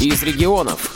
из 0.00 0.22
регионов. 0.22 0.94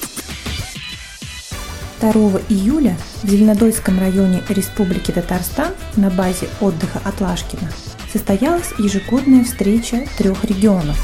2 2.00 2.12
июля 2.49 2.96
в 3.23 3.29
Зеленодольском 3.29 3.99
районе 3.99 4.42
Республики 4.49 5.11
Татарстан 5.11 5.72
на 5.96 6.11
базе 6.11 6.48
отдыха 6.61 7.00
Атлашкина 7.04 7.71
состоялась 8.12 8.72
ежегодная 8.78 9.44
встреча 9.44 10.06
трех 10.18 10.44
регионов, 10.44 10.98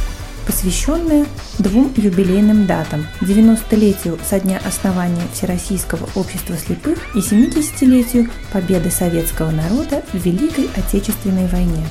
посвященная 0.46 1.26
двум 1.58 1.92
юбилейным 1.96 2.66
датам– 2.66 3.06
90-летию 3.20 4.18
со 4.28 4.40
дня 4.40 4.60
основания 4.64 5.22
Всероссийского 5.32 6.08
общества 6.14 6.56
слепых 6.56 6.98
и 7.14 7.18
70-летию 7.18 8.30
победы 8.52 8.90
советского 8.90 9.50
народа 9.50 10.02
в 10.12 10.18
Великой 10.18 10.68
Отечественной 10.76 11.46
войне. 11.48 11.86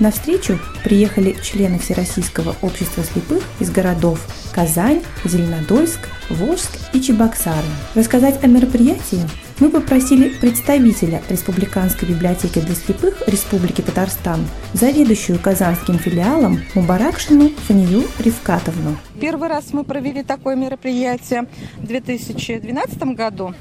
На 0.00 0.10
встречу 0.10 0.58
приехали 0.84 1.34
члены 1.42 1.78
Всероссийского 1.78 2.54
общества 2.60 3.02
слепых 3.02 3.42
из 3.60 3.70
городов 3.70 4.20
Казань, 4.56 5.02
Зеленодольск, 5.22 6.08
Волжск 6.30 6.70
и 6.94 7.00
Чебоксары. 7.02 7.68
Рассказать 7.94 8.42
о 8.42 8.46
мероприятии 8.46 9.20
мы 9.60 9.68
попросили 9.68 10.30
представителя 10.30 11.22
Республиканской 11.28 12.08
библиотеки 12.08 12.60
для 12.60 12.74
слепых 12.74 13.22
Республики 13.28 13.82
Татарстан, 13.82 14.46
заведующую 14.72 15.38
казанским 15.38 15.98
филиалом 15.98 16.62
Мубаракшину 16.74 17.50
Фанию 17.50 18.04
Ривкатовну. 18.18 18.96
Первый 19.20 19.50
раз 19.50 19.74
мы 19.74 19.84
провели 19.84 20.22
такое 20.22 20.56
мероприятие 20.56 21.48
в 21.76 21.86
2012 21.86 22.98
году. 23.14 23.52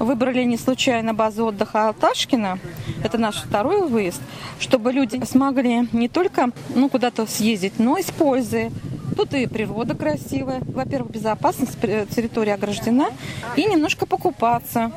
Выбрали 0.00 0.42
не 0.42 0.56
случайно 0.56 1.14
базу 1.14 1.44
отдыха 1.46 1.88
Алташкина. 1.88 2.58
Это 3.04 3.18
наш 3.18 3.36
второй 3.36 3.86
выезд, 3.86 4.20
чтобы 4.58 4.90
люди 4.92 5.22
смогли 5.24 5.86
не 5.92 6.08
только 6.08 6.50
ну, 6.74 6.88
куда-то 6.88 7.24
съездить, 7.26 7.78
но 7.78 7.98
и 7.98 8.02
с 8.02 8.10
пользой. 8.10 8.72
Тут 9.20 9.34
и 9.34 9.46
природа 9.46 9.94
красивая. 9.94 10.62
Во-первых, 10.62 11.10
безопасность, 11.12 11.78
территория 11.78 12.54
ограждена. 12.54 13.10
И 13.54 13.66
немножко 13.66 14.06
покупаться. 14.06 14.92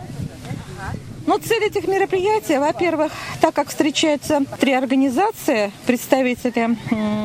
Ну, 1.27 1.37
цель 1.39 1.65
этих 1.65 1.89
мероприятий, 1.89 2.57
во-первых, 2.57 3.11
так 3.41 3.53
как 3.53 3.67
встречаются 3.67 4.39
три 4.61 4.71
организации, 4.71 5.73
представители 5.85 6.77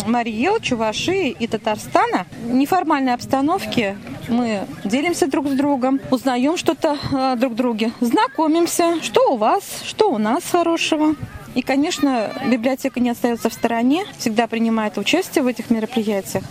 Марии 0.08 0.61
Чувашии 0.61 1.31
и 1.31 1.47
Татарстана, 1.47 2.27
в 2.42 2.53
неформальной 2.53 3.14
обстановке 3.14 3.97
мы 4.27 4.67
делимся 4.84 5.28
друг 5.28 5.47
с 5.47 5.53
другом, 5.53 6.01
узнаем 6.11 6.56
что-то 6.56 6.98
э, 7.12 7.36
друг 7.36 7.55
друге, 7.55 7.92
знакомимся, 8.01 9.01
что 9.03 9.34
у 9.34 9.36
вас, 9.36 9.62
что 9.84 10.11
у 10.11 10.19
нас 10.19 10.42
хорошего. 10.51 11.14
И, 11.55 11.63
конечно, 11.63 12.33
библиотека 12.47 13.01
не 13.01 13.11
остается 13.11 13.49
в 13.51 13.53
стороне, 13.53 14.05
всегда 14.19 14.47
принимает 14.47 14.99
участие 14.99 15.43
в 15.43 15.47
этих 15.47 15.71
мероприятиях. 15.71 16.45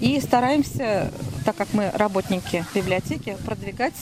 И 0.00 0.20
стараемся, 0.20 1.10
так 1.44 1.56
как 1.56 1.68
мы 1.72 1.90
работники 1.94 2.64
библиотеки, 2.74 3.36
продвигать 3.44 3.94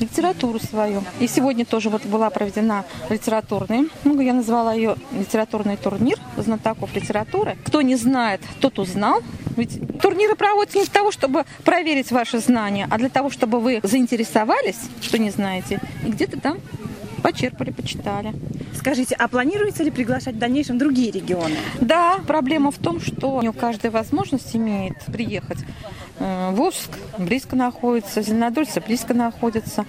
литературу 0.00 0.58
свою. 0.58 1.02
И 1.20 1.26
сегодня 1.26 1.64
тоже 1.64 1.88
вот 1.88 2.04
была 2.04 2.30
проведена 2.30 2.84
литературный, 3.08 3.88
ну, 4.04 4.20
я 4.20 4.34
назвала 4.34 4.74
ее 4.74 4.96
литературный 5.12 5.76
турнир 5.76 6.18
знатоков 6.36 6.94
литературы. 6.94 7.56
Кто 7.64 7.82
не 7.82 7.96
знает, 7.96 8.40
тот 8.60 8.78
узнал. 8.78 9.22
Ведь 9.56 9.80
турниры 10.00 10.34
проводятся 10.34 10.78
не 10.78 10.84
для 10.84 10.92
того, 10.92 11.10
чтобы 11.10 11.44
проверить 11.64 12.12
ваши 12.12 12.40
знания, 12.40 12.86
а 12.90 12.98
для 12.98 13.08
того, 13.08 13.30
чтобы 13.30 13.60
вы 13.60 13.80
заинтересовались, 13.82 14.78
что 15.00 15.18
не 15.18 15.30
знаете, 15.30 15.80
и 16.04 16.10
где-то 16.10 16.38
там 16.38 16.58
почерпали, 17.26 17.70
почитали. 17.70 18.32
Скажите, 18.74 19.16
а 19.16 19.26
планируется 19.26 19.82
ли 19.82 19.90
приглашать 19.90 20.36
в 20.36 20.38
дальнейшем 20.38 20.78
другие 20.78 21.10
регионы? 21.10 21.56
Да, 21.80 22.20
проблема 22.24 22.70
в 22.70 22.78
том, 22.78 23.00
что 23.00 23.42
не 23.42 23.48
у 23.48 23.52
каждой 23.52 23.90
возможность 23.90 24.54
имеет 24.54 24.94
приехать. 25.06 25.58
Э, 26.20 26.52
Волжск 26.52 26.90
близко 27.18 27.56
находится, 27.56 28.22
Зеленодольцы 28.22 28.80
близко 28.80 29.12
находится, 29.12 29.84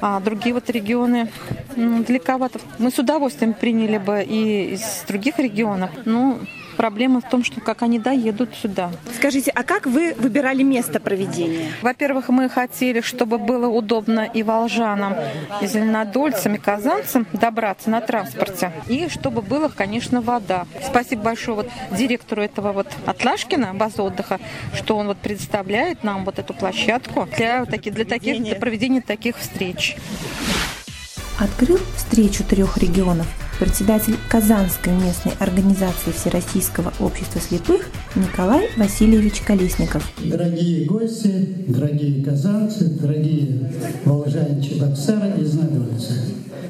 а 0.00 0.18
другие 0.18 0.52
вот 0.52 0.68
регионы 0.68 1.30
далековато. 1.76 2.58
Мы 2.78 2.90
с 2.90 2.98
удовольствием 2.98 3.54
приняли 3.54 3.98
бы 3.98 4.24
и 4.24 4.74
из 4.74 5.04
других 5.06 5.38
регионов, 5.38 5.90
но 6.06 6.40
Проблема 6.80 7.20
в 7.20 7.28
том, 7.28 7.44
что 7.44 7.60
как 7.60 7.82
они 7.82 7.98
доедут 7.98 8.54
сюда. 8.54 8.90
Скажите, 9.14 9.50
а 9.50 9.64
как 9.64 9.84
вы 9.84 10.14
выбирали 10.14 10.62
место 10.62 10.98
проведения? 10.98 11.70
Во-первых, 11.82 12.30
мы 12.30 12.48
хотели, 12.48 13.02
чтобы 13.02 13.36
было 13.36 13.66
удобно 13.68 14.20
и 14.20 14.42
волжанам, 14.42 15.14
и 15.60 15.66
зеленодольцам, 15.66 16.54
и 16.54 16.58
казанцам 16.58 17.26
добраться 17.34 17.90
на 17.90 18.00
транспорте. 18.00 18.72
И 18.88 19.10
чтобы 19.10 19.42
была, 19.42 19.68
конечно, 19.68 20.22
вода. 20.22 20.66
Спасибо 20.82 21.24
большое 21.24 21.56
вот 21.56 21.68
директору 21.90 22.40
этого 22.40 22.72
вот 22.72 22.86
Атлашкина, 23.04 23.74
базы 23.74 24.00
отдыха, 24.00 24.40
что 24.72 24.96
он 24.96 25.08
вот 25.08 25.18
предоставляет 25.18 26.02
нам 26.02 26.24
вот 26.24 26.38
эту 26.38 26.54
площадку 26.54 27.28
для, 27.36 27.66
для, 27.66 28.06
таких, 28.06 28.42
для 28.42 28.54
проведения 28.54 29.02
таких 29.02 29.36
встреч. 29.36 29.98
Открыл 31.38 31.78
встречу 31.98 32.42
трех 32.42 32.78
регионов 32.78 33.26
председатель 33.60 34.16
Казанской 34.30 34.94
местной 34.94 35.32
организации 35.38 36.12
Всероссийского 36.12 36.94
общества 36.98 37.42
слепых 37.42 37.82
Николай 38.16 38.70
Васильевич 38.78 39.42
Колесников. 39.42 40.10
Дорогие 40.24 40.86
гости, 40.86 41.56
дорогие 41.68 42.24
казанцы, 42.24 42.86
дорогие 42.98 43.70
волжане 44.06 44.62
Чебоксары 44.62 45.42
и 45.42 45.44
знакомцы. 45.44 46.14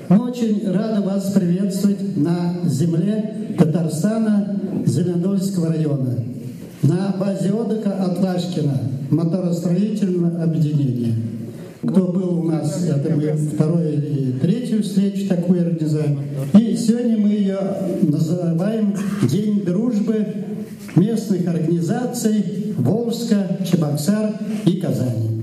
Мы 0.09 0.31
очень 0.31 0.69
рады 0.69 1.03
вас 1.03 1.31
приветствовать 1.31 2.17
на 2.17 2.57
земле 2.65 3.55
Татарстана 3.57 4.61
Зеленодольского 4.85 5.69
района, 5.69 6.19
на 6.83 7.15
базе 7.21 7.53
отдыха 7.53 7.93
Атлашкина, 8.05 8.79
моторостроительного 9.11 10.43
объединения. 10.43 11.15
Кто 11.83 12.09
был 12.09 12.41
у 12.41 12.45
нас, 12.45 12.85
это 12.85 13.17
мы 13.17 13.33
второй 13.33 13.95
или 13.95 14.39
третью 14.39 14.83
встречу 14.83 15.27
такую 15.29 15.63
организуем. 15.63 16.21
И 16.59 16.77
сегодня 16.77 17.17
мы 17.17 17.31
ее 17.31 17.59
называем 18.03 18.95
День 19.23 19.65
дружбы 19.65 20.27
местных 20.95 21.49
организаций 21.49 22.75
Волжска, 22.77 23.59
Чебоксар 23.65 24.31
и 24.67 24.79
Казани. 24.79 25.43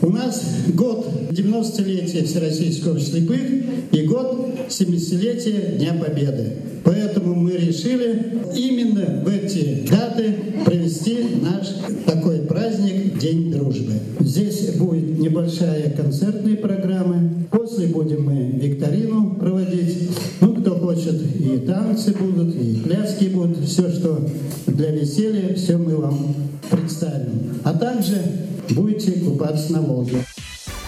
У 0.00 0.08
нас 0.08 0.42
год 0.68 1.06
90-летия 1.30 2.24
Всероссийского 2.24 2.98
слепых 2.98 3.40
и 3.92 4.06
год 4.06 4.48
70-летия 4.68 5.76
Дня 5.76 5.92
Победы. 5.92 6.71
Поэтому 6.84 7.34
мы 7.34 7.52
решили 7.52 8.40
именно 8.54 9.22
в 9.24 9.28
эти 9.28 9.86
даты 9.88 10.34
провести 10.64 11.18
наш 11.40 11.68
такой 12.06 12.38
праздник 12.40 13.18
День 13.18 13.52
дружбы. 13.52 13.92
Здесь 14.20 14.74
будет 14.76 15.18
небольшая 15.18 15.90
концертная 15.90 16.56
программа. 16.56 17.30
После 17.50 17.86
будем 17.86 18.24
мы 18.24 18.58
викторину 18.60 19.36
проводить. 19.36 20.10
Ну, 20.40 20.54
кто 20.54 20.76
хочет, 20.76 21.20
и 21.38 21.58
танцы 21.58 22.12
будут, 22.12 22.54
и 22.56 22.80
пляски 22.84 23.26
будут. 23.26 23.64
Все, 23.64 23.90
что 23.90 24.26
для 24.66 24.90
веселья, 24.90 25.54
все 25.54 25.76
мы 25.76 25.96
вам 25.96 26.34
представим. 26.70 27.60
А 27.64 27.74
также 27.74 28.16
будете 28.70 29.12
купаться 29.12 29.72
на 29.72 29.82
Волге. 29.82 30.18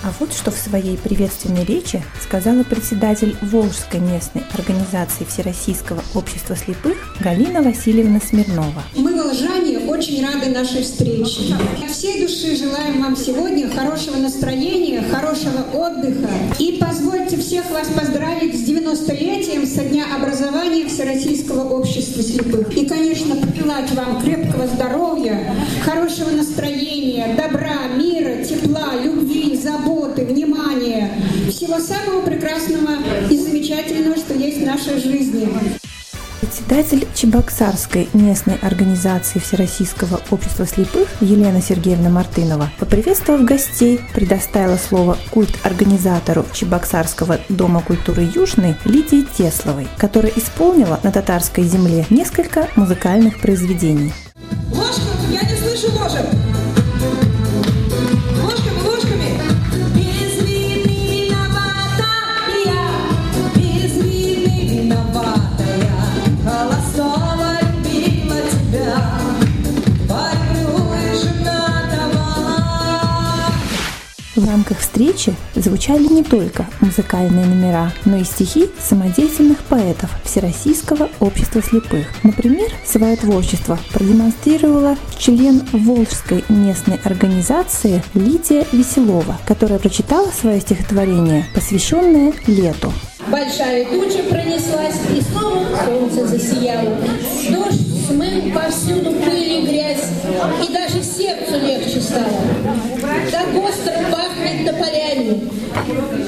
А 0.04 0.12
вот 0.20 0.34
что 0.34 0.50
в 0.50 0.58
своей 0.58 0.98
приветственной 0.98 1.64
речи 1.64 2.02
сказала 2.22 2.62
председатель 2.62 3.34
Волжской 3.40 4.00
местной 4.00 4.42
организации 4.52 5.24
Всероссийского 5.24 6.02
общества 6.14 6.54
слепых 6.54 7.16
Галина 7.20 7.62
Васильевна 7.62 8.20
Смирнова. 8.20 8.82
Мы, 8.94 9.14
волжане, 9.16 9.78
очень 9.78 10.22
рады 10.22 10.50
нашей 10.50 10.82
встрече. 10.82 11.54
От 11.82 11.90
всей 11.90 12.20
души 12.20 12.54
желаем 12.54 13.00
вам 13.02 13.16
сегодня 13.16 13.70
хорошего 13.70 14.16
настроения, 14.16 15.02
хорошего 15.10 15.64
отдыха. 15.72 16.28
И 16.58 16.78
позвольте 16.78 17.38
всех 17.38 17.70
вас 17.70 17.88
поздравить 17.88 18.54
с 18.54 18.68
90-летием 18.68 19.66
со 19.66 19.84
дня 19.84 20.04
образования 20.14 20.86
Всероссийского 20.86 21.66
общества 21.70 22.22
слепых. 22.22 22.76
И, 22.76 22.84
конечно, 22.84 23.36
пожелать 23.36 23.90
вам 23.92 24.20
крепкого 24.20 24.66
здоровья, 24.66 25.54
хорошего 25.82 26.28
настроения, 26.28 27.34
добра, 27.38 27.63
тепла, 28.54 28.94
любви, 29.02 29.56
заботы 29.56 30.24
внимания, 30.24 31.12
всего 31.48 31.78
самого 31.78 32.22
прекрасного 32.22 32.96
и 33.30 33.36
замечательного, 33.36 34.16
что 34.16 34.34
есть 34.34 34.58
в 34.58 34.66
нашей 34.66 35.00
жизни. 35.00 35.48
Председатель 36.40 37.08
Чебоксарской 37.14 38.08
местной 38.12 38.56
организации 38.62 39.38
Всероссийского 39.38 40.20
общества 40.30 40.66
слепых 40.66 41.08
Елена 41.20 41.60
Сергеевна 41.60 42.10
Мартынова, 42.10 42.70
поприветствовав 42.78 43.44
гостей, 43.44 44.00
предоставила 44.14 44.76
слово 44.76 45.18
культ-организатору 45.30 46.44
Чебоксарского 46.52 47.40
дома 47.48 47.82
культуры 47.82 48.28
Южный 48.34 48.76
Лидии 48.84 49.26
Тесловой, 49.36 49.88
которая 49.96 50.32
исполнила 50.36 51.00
на 51.02 51.10
татарской 51.10 51.64
земле 51.64 52.06
несколько 52.10 52.68
музыкальных 52.76 53.40
произведений. 53.40 54.12
Ложка, 54.70 55.02
я 55.32 55.42
не 55.42 55.56
слышу 55.56 55.92
ложек! 55.98 56.53
В 74.36 74.44
рамках 74.48 74.80
встречи 74.80 75.32
звучали 75.54 76.08
не 76.08 76.24
только 76.24 76.66
музыкальные 76.80 77.46
номера, 77.46 77.92
но 78.04 78.16
и 78.16 78.24
стихи 78.24 78.68
самодеятельных 78.80 79.58
поэтов 79.58 80.10
Всероссийского 80.24 81.08
общества 81.20 81.62
слепых. 81.62 82.08
Например, 82.24 82.68
свое 82.84 83.14
творчество 83.14 83.78
продемонстрировала 83.92 84.96
член 85.18 85.62
Волжской 85.72 86.44
местной 86.48 86.98
организации 87.04 88.02
Лидия 88.14 88.66
Веселова, 88.72 89.38
которая 89.46 89.78
прочитала 89.78 90.28
свое 90.30 90.60
стихотворение, 90.60 91.46
посвященное 91.54 92.32
лету. 92.48 92.92
Большая 93.28 93.86
туча 93.86 94.24
пронеслась, 94.28 94.98
и 95.16 95.22
снова 95.22 95.64
солнце 95.84 96.26
засияло. 96.26 96.98
Дождь 97.50 98.06
смыл 98.06 98.52
повсюду 98.52 99.12
пыль 99.12 99.52
и 99.52 99.66
грязь, 99.66 100.08
и 100.62 100.72
даже 100.72 101.02
сердцу 101.02 101.58
легче 101.64 102.00
стало. 102.00 102.42
Так 103.30 103.46
остро 103.56 104.03
тополями, 104.74 105.50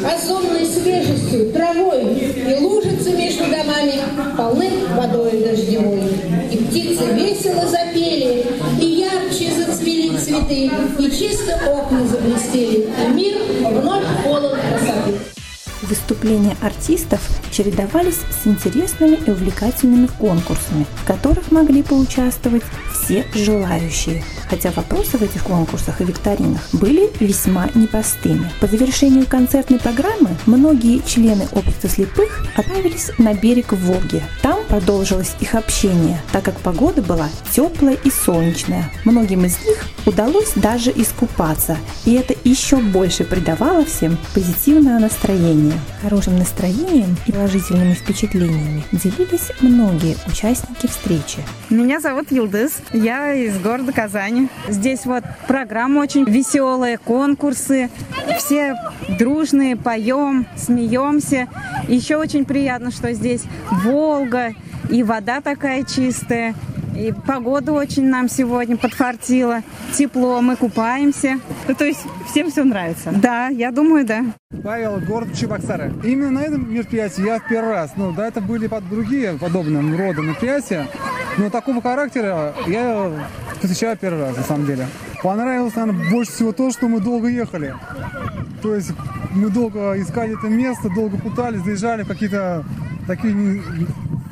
озонной 0.04 0.66
свежестью, 0.66 1.52
травой, 1.52 2.14
и 2.14 2.58
лужицы 2.60 3.10
между 3.12 3.44
домами 3.44 4.00
полны 4.36 4.70
водой 4.94 5.42
дождевой. 5.42 6.02
И 6.50 6.56
птицы 6.64 7.04
весело 7.12 7.66
запели, 7.66 8.46
и 8.80 8.86
ярче 8.86 9.52
зацвели 9.54 10.16
цветы, 10.18 10.70
и 10.98 11.10
чисто 11.10 11.58
окна 11.66 12.06
заблестели, 12.06 12.88
и 13.04 13.14
мир 13.14 13.38
вновь 13.60 14.04
полон 14.24 14.52
красоты. 14.52 15.18
Выступления 15.82 16.56
артистов 16.62 17.20
чередовались 17.52 18.20
с 18.30 18.46
интересными 18.46 19.18
и 19.24 19.30
увлекательными 19.30 20.08
конкурсами, 20.18 20.86
в 20.96 21.06
которых 21.06 21.52
могли 21.52 21.82
поучаствовать 21.82 22.64
все 22.92 23.24
желающие, 23.34 24.24
хотя 24.48 24.70
вопросы 24.70 25.18
в 25.18 25.22
этих 25.22 25.44
конкурсах 25.44 26.00
и 26.00 26.04
викторинах 26.04 26.68
были 26.72 27.10
весьма 27.20 27.68
непростыми. 27.74 28.50
По 28.60 28.66
завершению 28.66 29.26
концертной 29.26 29.78
программы 29.78 30.36
многие 30.46 31.02
члены 31.06 31.46
общества 31.52 31.88
слепых 31.88 32.46
отправились 32.56 33.10
на 33.18 33.34
берег 33.34 33.72
Волги. 33.72 34.22
Там 34.42 34.64
продолжилось 34.68 35.34
их 35.40 35.54
общение, 35.54 36.20
так 36.32 36.44
как 36.44 36.58
погода 36.60 37.02
была 37.02 37.28
теплая 37.52 37.96
и 38.04 38.10
солнечная. 38.10 38.90
Многим 39.04 39.44
из 39.44 39.58
них 39.64 39.84
удалось 40.04 40.52
даже 40.54 40.90
искупаться, 40.90 41.76
и 42.04 42.14
это 42.14 42.34
еще 42.44 42.76
больше 42.76 43.24
придавало 43.24 43.84
всем 43.84 44.18
позитивное 44.34 44.98
настроение. 44.98 45.78
Хорошим 46.02 46.38
настроением 46.38 47.16
и 47.26 47.32
положительными 47.32 47.94
впечатлениями 47.94 48.84
делились 48.92 49.52
многие 49.60 50.16
участники 50.26 50.86
встречи. 50.86 51.38
Меня 51.70 52.00
зовут 52.00 52.30
Юлдыз, 52.30 52.72
я 52.92 53.32
из 53.32 53.58
города 53.58 53.92
Казани. 54.36 54.48
Здесь 54.68 55.06
вот 55.06 55.24
программа 55.46 56.00
очень 56.00 56.24
веселая, 56.24 56.98
конкурсы, 56.98 57.90
все 58.38 58.76
дружные, 59.18 59.76
поем, 59.76 60.46
смеемся. 60.56 61.48
Еще 61.88 62.16
очень 62.16 62.44
приятно, 62.44 62.90
что 62.90 63.12
здесь 63.12 63.42
Волга, 63.70 64.52
и 64.90 65.02
вода 65.02 65.40
такая 65.40 65.84
чистая, 65.84 66.54
и 66.96 67.12
погода 67.26 67.72
очень 67.72 68.08
нам 68.08 68.28
сегодня 68.28 68.76
подфартила. 68.76 69.62
Тепло, 69.94 70.40
мы 70.40 70.56
купаемся. 70.56 71.38
Ну, 71.68 71.74
то 71.74 71.84
есть 71.84 72.00
всем 72.30 72.50
все 72.50 72.64
нравится? 72.64 73.12
Да, 73.12 73.48
я 73.48 73.70
думаю, 73.70 74.06
да. 74.06 74.24
Павел, 74.62 74.98
город 75.00 75.28
Чебоксары. 75.34 75.92
Именно 76.02 76.30
на 76.30 76.42
этом 76.42 76.72
мероприятии 76.72 77.24
я 77.24 77.38
в 77.38 77.48
первый 77.48 77.72
раз. 77.72 77.92
Ну, 77.96 78.12
до 78.12 78.22
этого 78.22 78.44
были 78.44 78.66
под 78.66 78.88
другие 78.88 79.34
подобного 79.34 79.96
рода 79.96 80.22
мероприятия. 80.22 80.86
Но 81.38 81.50
такого 81.50 81.82
характера 81.82 82.54
я 82.66 83.10
посещаю 83.60 83.96
первый 83.96 84.22
раз, 84.22 84.36
на 84.36 84.42
самом 84.42 84.66
деле. 84.66 84.86
Понравилось, 85.22 85.74
наверное, 85.74 86.10
больше 86.10 86.32
всего 86.32 86.52
то, 86.52 86.70
что 86.70 86.88
мы 86.88 87.00
долго 87.00 87.28
ехали. 87.28 87.74
То 88.62 88.74
есть 88.74 88.92
мы 89.32 89.50
долго 89.50 90.00
искали 90.00 90.38
это 90.38 90.48
место, 90.48 90.88
долго 90.94 91.18
пытались, 91.18 91.62
заезжали 91.62 92.04
в 92.04 92.08
какие-то 92.08 92.64
такие 93.06 93.62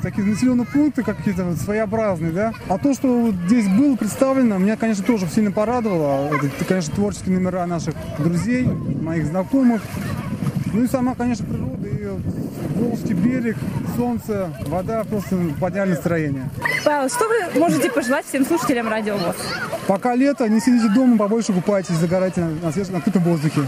такие 0.01 0.27
населенные 0.27 0.67
пункты 0.67 1.01
какие-то 1.01 1.55
своеобразные, 1.55 2.31
да. 2.31 2.53
А 2.69 2.77
то, 2.77 2.93
что 2.93 3.07
вот 3.07 3.35
здесь 3.47 3.67
было 3.67 3.95
представлено, 3.95 4.59
меня, 4.59 4.77
конечно, 4.77 5.03
тоже 5.03 5.27
сильно 5.27 5.51
порадовало. 5.51 6.27
Это, 6.27 6.65
конечно, 6.65 6.93
творческие 6.93 7.39
номера 7.39 7.65
наших 7.65 7.95
друзей, 8.19 8.65
моих 8.65 9.25
знакомых. 9.25 9.81
Ну 10.75 10.83
и 10.83 10.87
сама, 10.87 11.15
конечно, 11.15 11.45
природа, 11.45 11.87
и 11.87 12.05
Волжский 12.77 13.13
берег, 13.13 13.55
солнце, 13.95 14.53
вода, 14.67 15.05
просто 15.05 15.37
подняли 15.57 15.91
настроение. 15.91 16.49
Павел, 16.83 17.07
что 17.07 17.29
вы 17.29 17.57
можете 17.57 17.89
пожелать 17.89 18.25
всем 18.25 18.45
слушателям 18.45 18.89
Радио 18.89 19.15
ВОЗ? 19.15 19.37
Пока 19.87 20.15
лето, 20.15 20.49
не 20.49 20.59
сидите 20.59 20.89
дома, 20.93 21.17
побольше 21.17 21.53
купайтесь, 21.53 21.95
загорайте 21.95 22.41
на, 22.41 22.49
на 22.61 22.71
свежем, 22.73 22.97
открытом 22.97 23.23
воздухе. 23.23 23.61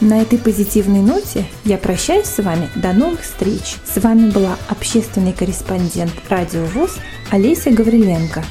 На 0.00 0.20
этой 0.20 0.40
позитивной 0.40 1.02
ноте 1.02 1.44
я 1.62 1.78
прощаюсь 1.78 2.26
с 2.26 2.42
вами 2.42 2.68
до 2.74 2.92
новых 2.92 3.20
встреч. 3.20 3.76
С 3.84 4.02
вами 4.02 4.28
была 4.30 4.56
общественный 4.68 5.32
корреспондент 5.32 6.12
Радио 6.28 6.64
ВОЗ 6.64 6.96
Олеся 7.30 7.70
Гавриленко. 7.70 8.42